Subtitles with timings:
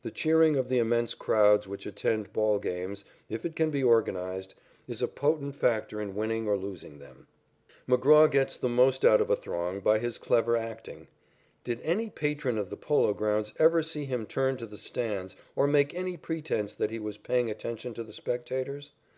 [0.00, 4.54] The cheering of the immense crowds which attend ball games, if it can be organized,
[4.88, 7.26] is a potent factor in winning or losing them.
[7.86, 11.08] McGraw gets the most out of a throng by his clever acting.
[11.62, 15.66] Did any patron of the Polo Grounds ever see him turn to the stands or
[15.66, 18.92] make any pretence that he was paying attention to the spectators?